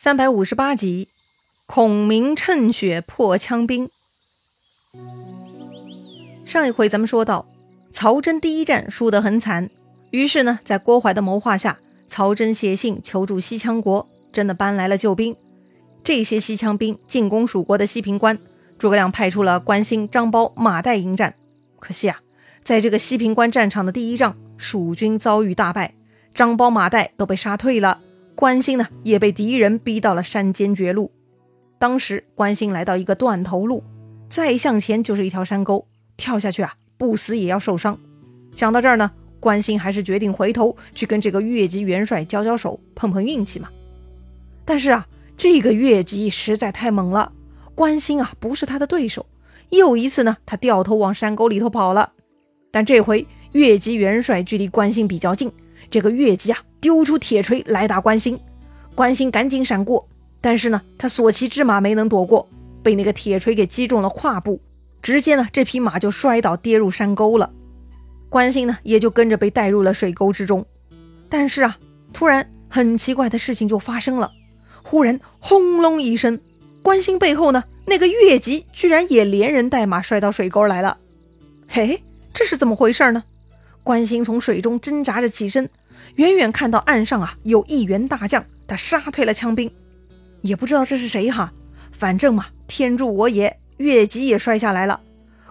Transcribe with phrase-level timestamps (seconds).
[0.00, 1.08] 三百五十八集，
[1.66, 3.90] 孔明趁雪破羌兵。
[6.44, 7.48] 上一回咱们说到，
[7.92, 9.68] 曹真第一战输得很惨，
[10.12, 15.34] 于是呢，在郭淮的谋划下，曹真写信求助西羌国，真的搬来了救兵。
[16.04, 18.38] 这些西羌兵进攻蜀国的西平关，
[18.78, 21.34] 诸葛亮派出了关兴、张苞、马岱迎战。
[21.80, 22.20] 可惜啊，
[22.62, 25.94] 在这个西平关战场的第一仗，蜀军遭遇大败，
[26.32, 28.02] 张苞、马岱都被杀退了。
[28.38, 31.10] 关兴呢，也被敌人逼到了山间绝路。
[31.76, 33.82] 当时关兴来到一个断头路，
[34.28, 35.84] 再向前就是一条山沟，
[36.16, 37.98] 跳下去啊，不死也要受伤。
[38.54, 43.68] 想到这儿呢，关兴还是决定回头去跟这个越级元帅交交手，碰碰运气嘛。
[44.64, 47.32] 但是啊，这个越级实在太猛了，
[47.74, 49.26] 关兴啊不是他的对手。
[49.70, 52.12] 又一次呢，他掉头往山沟里头跑了。
[52.70, 55.50] 但这回越级元帅距离关兴比较近。
[55.90, 58.38] 这个越级啊，丢出铁锤来打关兴，
[58.94, 60.06] 关兴赶紧闪过，
[60.40, 62.48] 但是呢，他所骑之马没能躲过，
[62.82, 64.60] 被那个铁锤给击中了胯部，
[65.00, 67.50] 直接呢，这匹马就摔倒跌入山沟了。
[68.28, 70.66] 关兴呢，也就跟着被带入了水沟之中。
[71.28, 71.78] 但是啊，
[72.12, 74.30] 突然很奇怪的事情就发生了，
[74.82, 76.38] 忽然轰隆一声，
[76.82, 80.98] 关兴背后呢，那个越级居然也连人带马摔到水沟来了。
[81.66, 82.02] 嘿，
[82.34, 83.24] 这是怎么回事呢？
[83.88, 85.70] 关兴从水中挣扎着起身，
[86.16, 89.70] 远远看到岸上啊有一员大将，他杀退了枪兵，
[90.42, 91.54] 也不知道这是谁哈，
[91.90, 95.00] 反正嘛天助我也，越级也摔下来了。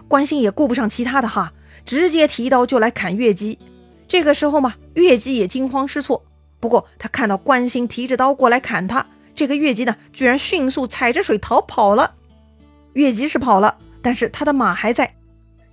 [0.06, 1.52] 关兴也顾不上其他的哈，
[1.84, 3.58] 直接提刀就来砍越级。
[4.06, 6.24] 这个时候嘛，越级也惊慌失措。
[6.60, 12.14] 不过他看到关兴提着刀过来砍他，这个越级呢居然迅速踩着水逃跑了。
[12.92, 15.12] 越级是跑了，但是他的马还在。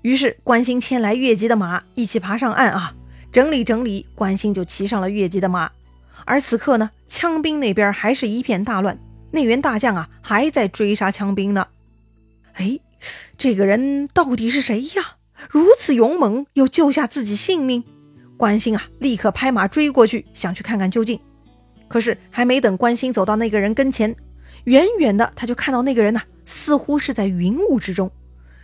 [0.06, 2.94] 于是关兴牵来越级的马，一起爬上岸啊！
[3.32, 5.72] 整理整理，关兴就骑上了越级的马。
[6.26, 9.00] 而此刻呢，枪兵那边还是一片大乱，
[9.32, 11.66] 那员大将啊还在追杀枪兵呢。
[12.54, 12.78] 哎，
[13.36, 15.16] 这个人到底是谁呀？
[15.50, 17.84] 如此勇猛，又救下自己性命。
[18.38, 21.20] 关兴啊，立刻拍马追过去，想去看看究竟。
[21.88, 24.16] 可是还没等关兴走到那个人跟前，
[24.66, 28.12] 远远的他就看到那个人呐，似乎是在云雾之中。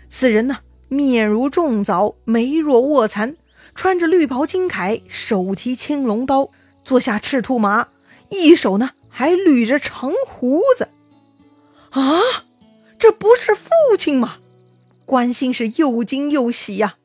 [0.07, 0.59] 此人呢？
[0.93, 3.37] 面如重枣，眉若卧蚕，
[3.73, 6.49] 穿着绿袍金铠，手提青龙刀，
[6.83, 7.87] 坐下赤兔马，
[8.27, 10.89] 一手呢还捋着长胡子。
[11.91, 12.19] 啊，
[12.99, 14.39] 这不是父亲吗？
[15.05, 16.95] 关兴是又惊又喜呀，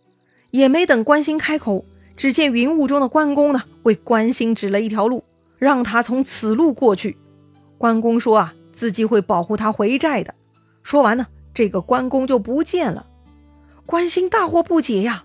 [0.50, 1.84] 也没等关兴开口，
[2.16, 5.22] 只见云雾中的关公呢为关兴指了一条路，
[5.58, 7.16] 让他从此路过去。
[7.78, 10.34] 关公说啊，自己会保护他回寨的。
[10.82, 13.06] 说完呢，这个关公就不见了。
[13.86, 15.22] 关兴大惑不解呀，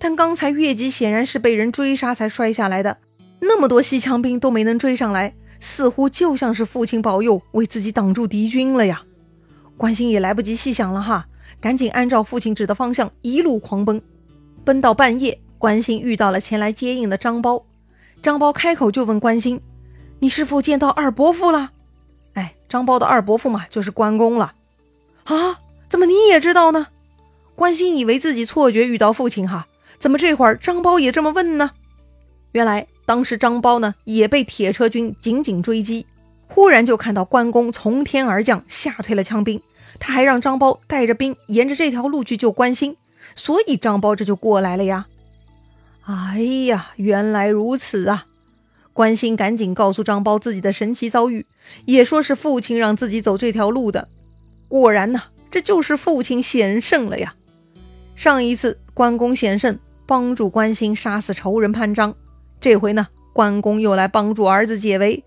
[0.00, 2.98] 但刚才越级显然是被人追杀才摔下来的，
[3.38, 9.02] 那么多西羌兵都没能追上来，似乎就像是父亲保佑，为自己挡住敌军了呀。
[9.76, 11.26] 关兴也来不及细想了哈，
[11.60, 14.02] 赶紧按照父亲指的方向一路狂奔，
[14.64, 17.62] 奔到半夜，关兴遇到了前来接应的张苞，
[18.20, 19.60] 张苞开口就问关兴
[20.18, 21.70] ：“你是否见到二伯父了？”
[22.34, 24.52] 哎，张苞的二伯父嘛，就是关公了。
[25.24, 25.56] 啊，
[25.88, 26.88] 怎么你也知道呢？
[27.60, 29.66] 关兴以为自己错觉遇到父亲哈，
[29.98, 31.72] 怎么这会儿张苞也这么问呢？
[32.52, 36.06] 原来当时张苞呢也被铁车军紧紧追击，
[36.46, 39.60] 忽然就看到关公从天而降，吓退了枪兵。
[39.98, 42.96] 他还让张苞带着兵沿着这条路去救关兴，
[43.36, 45.06] 所以张苞这就过来了呀。
[46.06, 48.24] 哎呀，原来如此啊！
[48.94, 51.44] 关兴赶紧告诉张苞自己的神奇遭遇，
[51.84, 54.08] 也说是父亲让自己走这条路的。
[54.66, 57.34] 果然呢，这就是父亲显圣了呀。
[58.20, 62.14] 上一次关公显圣，帮助关兴杀死仇人潘璋，
[62.60, 65.24] 这回呢，关公又来帮助儿子解围，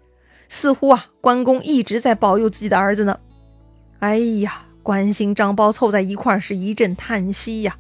[0.48, 3.20] 似乎啊，关公一直在保佑自己的儿子呢。
[3.98, 7.76] 哎呀，关兴、张苞凑在一块是一阵叹息呀。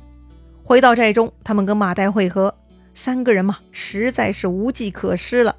[0.63, 2.55] 回到寨中，他们跟马岱会合，
[2.95, 5.55] 三个人嘛，实在是无计可施了。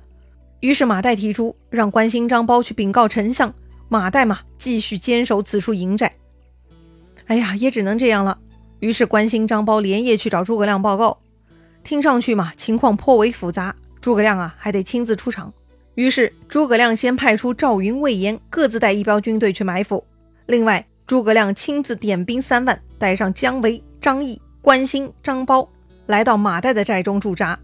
[0.59, 3.55] 于是马岱提出让关兴、张苞去禀告丞相，
[3.89, 6.12] 马岱嘛，继续坚守此处营寨。
[7.27, 8.41] 哎呀，也只能这样了。
[8.81, 11.19] 于是关兴、张苞连夜去找诸葛亮报告，
[11.82, 13.75] 听上去嘛，情况颇为复杂。
[14.00, 15.53] 诸葛亮啊，还得亲自出场。
[15.94, 20.05] 于是诸葛亮先派出赵云、魏延各自带一标军队去埋伏，
[20.47, 25.67] 另外诸葛亮亲自点兵三万，带上姜维、张翼、关兴、张苞，
[26.06, 27.59] 来到马岱的寨中驻扎。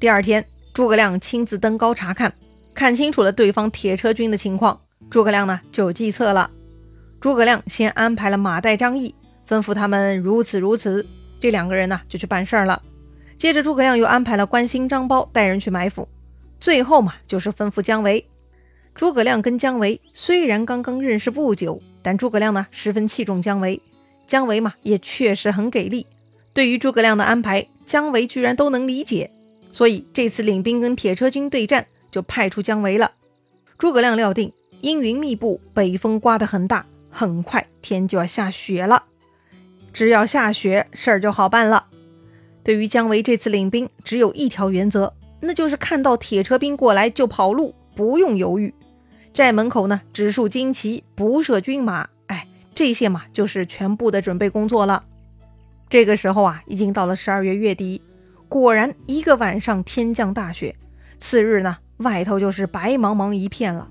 [0.00, 2.32] 第二天，诸葛亮亲自登高查看，
[2.72, 6.50] 看清楚了对方铁车军的情况，诸葛亮呢就有计策了。
[7.20, 9.14] 诸葛亮先安排了马岱、张翼。
[9.48, 11.06] 吩咐他们如此如此，
[11.40, 12.82] 这两个人呢就去办事儿了。
[13.36, 16.08] 接着诸葛亮又安排了关兴、张苞带人去埋伏。
[16.58, 18.26] 最后嘛，就是吩咐姜维。
[18.94, 23.82] 诸葛亮跟姜维虽然刚刚认识不久，但诸葛亮呢十分器重姜维，
[24.26, 26.06] 姜维嘛也确实很给力。
[26.54, 29.30] 对于诸葛亮的安排，姜维居然都能理解，
[29.70, 33.12] 所以这次领兵跟铁车军对战，就派出姜维了。
[33.76, 34.50] 诸葛亮料定
[34.80, 39.04] 阴云密布，北风刮得很大，很快天就要下雪了。
[39.96, 41.86] 只要下雪，事儿就好办了。
[42.62, 45.10] 对于姜维这次领兵，只有一条原则，
[45.40, 48.74] 那就是看到铁车兵过来就跑路，不用犹豫。
[49.32, 52.06] 寨门口呢，只竖旌旗，不设军马。
[52.26, 55.02] 哎，这些嘛，就是全部的准备工作了。
[55.88, 58.02] 这个时候啊，已经到了十二月月底，
[58.50, 60.76] 果然一个晚上天降大雪。
[61.16, 63.88] 次日呢，外头就是白茫茫一片了。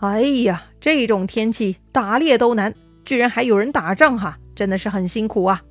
[0.00, 5.62] 哎呀，这种天气打猎都难，居然还有人打仗哈，真的是很辛苦啊。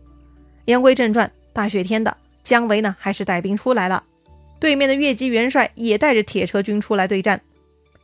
[0.66, 4.04] 言归正传，大雪天的，姜维呢还是带兵出来了。
[4.60, 7.42] 对面的越级元帅也带着铁车军出来对战。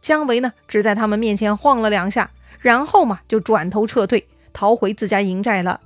[0.02, 5.80] 姜维呢只在他们面前晃了两下，然后嘛就转头撤退，逃回自家营寨了。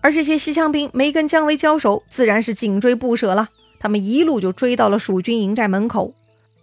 [0.00, 3.48] 而这些西羌兵没跟姜维交手，自然是紧追不舍了。
[3.80, 6.14] 他们一路就追到了蜀军营寨门口。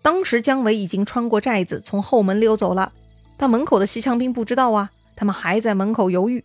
[0.01, 2.91] 当时姜维已经穿过寨子，从后门溜走了。
[3.38, 6.44] 但门口的西羌兵不知道啊，他们还在门口犹豫。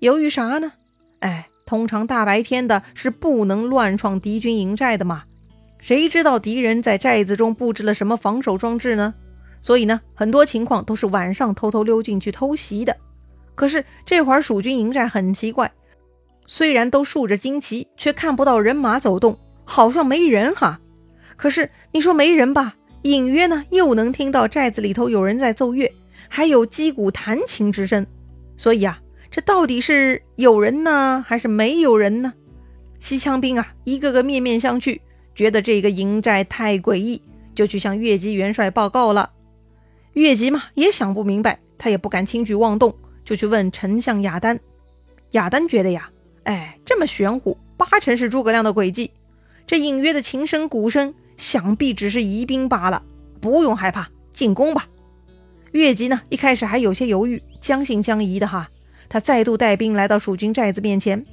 [0.00, 0.72] 犹豫啥呢？
[1.20, 5.24] 哎，通常大白天的是不能乱闯敌军营寨的嘛。
[5.78, 9.14] 谁知道敌人在寨子中布置了什么防守装置呢？
[9.60, 12.96] 所以呢，很多情况都是晚上偷偷溜进去偷袭的。
[13.54, 15.72] 可是这会儿蜀军营寨很奇怪。
[16.44, 20.80] 虽然都竖着旌旗，却看不到人马走动，好像没人哈。
[21.36, 25.92] 可是你说没人吧，隐约呢又能听到寨子里头有人在奏乐，
[26.28, 28.06] 还有击鼓弹琴之声。
[28.56, 29.00] 所以啊，
[29.30, 32.32] 这到底是有人呢，还是没有人呢？
[32.98, 35.00] 西羌兵啊，一个个面面相觑，
[35.34, 37.20] 觉得这个营寨太诡异，
[37.54, 39.30] 就去向越级元帅报告了。
[40.14, 42.94] 越级嘛，也想不明白，他也不敢轻举妄动，
[43.24, 44.58] 就去问丞相雅丹。
[45.32, 46.10] 雅丹觉得呀。
[46.44, 49.10] 哎，这么玄乎，八成是诸葛亮的诡计。
[49.66, 53.02] 这隐约的琴声、鼓声，想必只是疑兵罢了。
[53.40, 54.86] 不用害怕，进攻吧。
[55.72, 58.70] 越级呢，一开始还有些犹豫，将信将疑的哈。
[59.08, 61.24] 他再度带兵来到蜀军寨子面前，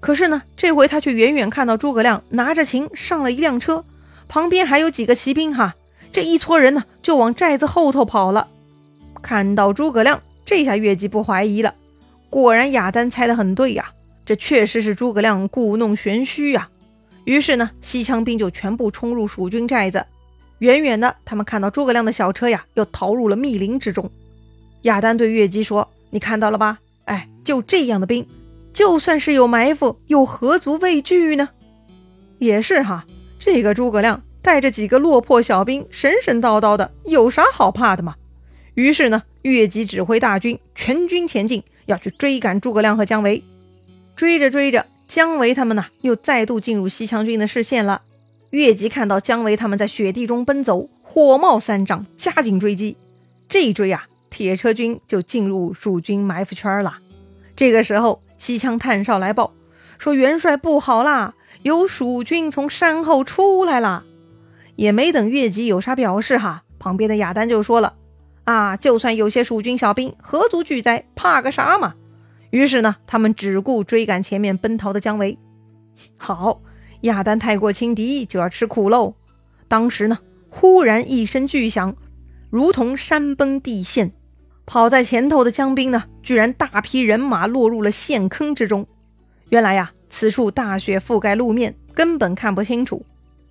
[0.00, 3.84] 可是呢，这回他却远远看到诸葛亮拿着琴上了一辆车，
[4.28, 5.74] 旁边还有几个骑兵哈。
[6.12, 8.48] 这一撮人呢，就往寨子后头跑了。
[9.22, 11.74] 看到诸葛亮，这下越级不怀疑了。
[12.28, 13.92] 果然，亚丹猜得很对呀。
[14.24, 16.68] 这确实是诸葛亮故弄玄虚呀！
[17.24, 20.06] 于是呢，西羌兵就全部冲入蜀军寨子。
[20.60, 24.08] 远远的，他们看到诸葛亮的小车呀，又逃入了密林之中。
[24.82, 26.78] 亚丹对岳姬说：“你看到了吧？
[27.10, 28.24] 哎，就这样的兵，
[28.72, 31.48] 就算是有埋伏，又何足畏惧呢？
[32.38, 33.04] 也是哈，
[33.36, 38.14] 这个诸葛亮带着几个落魄小兵，神神叨叨的，有啥好怕的嘛？”
[38.74, 43.42] 于是呢，岳姬指挥大军全军前进，要去追赶诸葛亮和姜维。
[44.14, 48.02] 追着追着，姜维他们呢又再度进入西羌军的视线了。
[48.50, 52.96] 越级看到姜维他们在雪地中奔走，火冒三丈，加紧追击。
[53.48, 56.98] 这一追啊，铁车军就进入蜀军埋伏圈了。
[57.56, 59.52] 这个时候，西羌探哨来报
[59.98, 64.04] 说：“元帅不好啦，有蜀军从山后出来了。”
[64.76, 67.96] 也没等越级有啥表示哈，旁边的亚丹就说了
[68.44, 71.04] ：“啊，就算有些蜀军小兵，何足惧哉？
[71.14, 71.94] 怕个啥嘛？”
[72.50, 75.38] 于是呢，他们只顾追赶前面奔逃的姜维。
[76.16, 76.62] 好，
[77.02, 79.14] 亚丹太过轻敌，就要吃苦喽。
[79.68, 81.94] 当时呢，忽然一声巨响，
[82.48, 84.12] 如同山崩地陷。
[84.72, 88.86] 跑在前头的江兵呢，居然大批人马落入了陷坑之中。
[89.48, 93.04] 原来呀，此处大雪覆盖路面，根本看不清楚。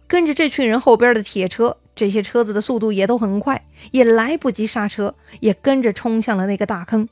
[0.08, 3.62] 跟着这群人后边的铁车，这些车子的速度也都很快，
[3.92, 7.10] 也来不及刹车，也跟着冲向了那个大坑。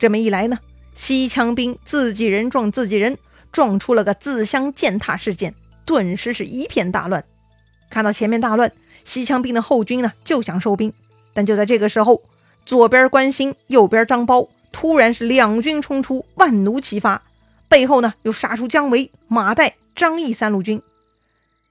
[0.00, 0.58] 这么一来呢？
[0.92, 3.16] 西羌兵自己人撞自己人，
[3.52, 7.24] 撞出了个自相践踏事件，顿时是一片大乱。
[7.88, 8.72] 看到前面大乱，
[9.04, 10.92] 西羌兵的后军呢就想收兵，
[11.32, 12.20] 但就在这个时候，
[12.64, 17.22] 左边关兴，右边张苞，突然是两军冲出，万弩齐发，
[17.68, 20.80] 背后呢又杀出姜维、马岱、张翼三路军，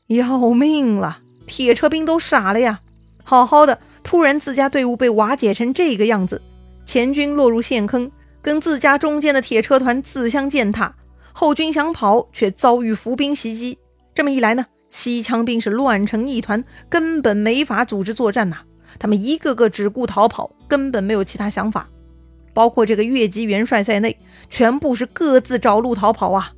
[0.08, 1.20] 要命了！
[1.46, 2.82] 铁车兵都傻了呀！
[3.24, 6.42] 好好的，突然自家队伍被瓦解成这个样子，
[6.86, 8.12] 前军落入陷坑。
[8.42, 10.94] 跟自家中间的铁车团自相践踏，
[11.32, 13.80] 后军想跑，却遭遇伏兵袭击。
[14.14, 18.58] 这么一来呢，西羌兵是乱成一团，根本没法组织作战呐。
[19.00, 21.88] 他们一个个只顾逃跑，根本没有其他想法。
[22.54, 24.18] 包括这个越级元帅在内，
[24.50, 26.54] 全部是各自找路逃跑啊。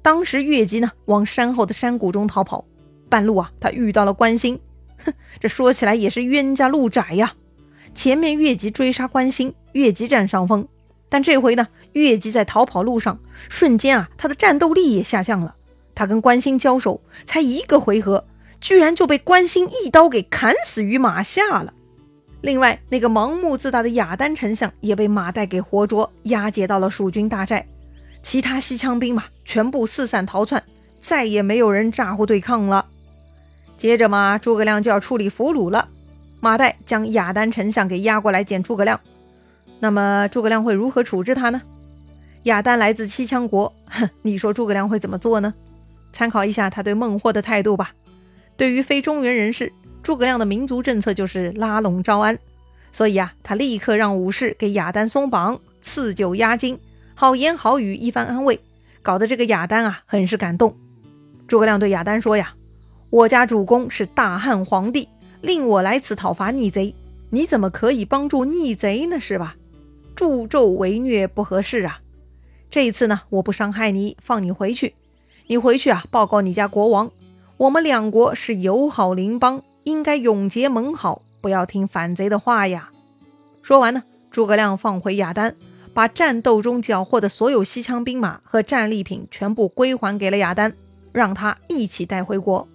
[0.00, 2.64] 当时越级呢，往山后的山谷中逃跑，
[3.08, 4.58] 半路啊，他遇到了关兴。
[5.04, 7.34] 哼， 这说起来也是冤家路窄呀。
[7.94, 10.66] 前面越级追杀关兴，越级占上风。
[11.08, 15.54] 但这回呢，越级在逃跑路上，瞬间啊，他的战斗力也下降了。
[15.94, 18.24] 他跟关兴交手才一个回合，
[18.62, 21.74] 居然就被关兴一刀给砍死于马下了。
[22.40, 27.66] 另外，那个盲目自大的雅丹丞相也被马岱给活捉，押解到了蜀军大寨。
[28.22, 30.62] 其他西羌兵马全部四散逃窜，
[31.00, 32.86] 再也没有人咋呼对抗了。
[33.76, 35.88] 接着嘛，诸葛亮就要处理俘虏了。
[36.38, 39.00] 马岱将雅丹丞相给押过来见诸葛亮。
[39.80, 41.60] 那么诸葛亮会如何处置他呢？
[42.44, 45.52] 雅丹来自西羌国，哼， 你说诸葛亮会怎么做呢？
[46.12, 47.92] 参考一下他对孟获的态度吧。
[48.56, 52.38] 对于非中原人士，诸葛亮的民族政策就是拉拢招安，
[52.92, 56.78] 所以啊，他立刻让武士给雅丹松绑、赐酒压惊，
[57.14, 58.60] 好言好语一番安慰，
[59.02, 60.76] 搞得这个雅丹啊很是感动。
[61.48, 62.54] 诸葛亮对雅丹说呀
[63.10, 65.08] ：“我家主公是大汉皇帝，
[65.40, 66.94] 令我来此讨伐逆贼，
[67.30, 69.20] 你怎么可以帮助逆贼呢？
[69.20, 69.56] 是吧？”
[70.14, 72.00] 助纣为虐不合适啊！
[72.70, 74.94] 这一次呢，我不伤害你，放你回去。
[75.46, 77.10] 你回去啊，报告你家国王，
[77.62, 82.90] 我们两国是友好邻邦，应该永结盟好，不要听反贼的话呀。
[83.62, 84.02] 说完呢，
[84.32, 85.54] 诸葛亮放回雅丹，
[85.94, 90.74] 把战斗中缴获的所有西羌兵马和战利品全部归还给了雅丹，
[91.12, 92.66] 让他一起带回国。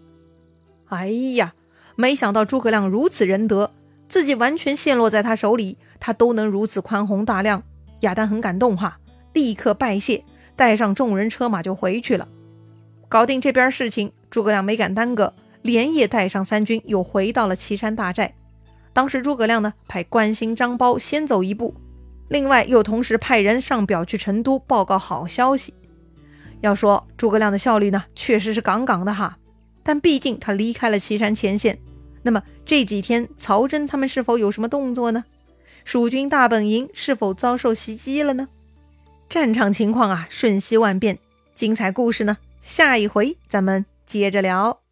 [0.87, 1.53] 哎呀，
[1.97, 3.73] 没想到诸葛亮如此仁德。
[4.07, 7.61] 自己完全陷落在他手里，他都能如此宽宏大量。
[7.99, 8.97] 亚丹很感动哈，
[9.33, 10.23] 立刻拜谢，
[10.55, 12.25] 带上众人车马就回去了。
[13.09, 18.33] 搞定这边事情，诸葛亮没敢耽搁，连夜带上三军又回到了岐山大寨。
[18.93, 21.73] 当时诸葛亮呢，派关兴、张苞先走一步，
[22.29, 25.73] 另外又同时派人上表去成都报告好消息。
[26.61, 29.37] 要说诸葛亮的效率呢，确实是杠杠的哈，
[29.83, 31.77] 但毕竟他离开了岐山前线。
[32.23, 35.23] 那么这几天，曹真他们是否有什么动作呢？
[35.85, 38.47] 蜀军大本营是否遭受袭击了呢？
[39.29, 41.19] 战场情况啊，瞬息万变，
[41.53, 44.86] 精彩故事呢，下一回咱们接着聊。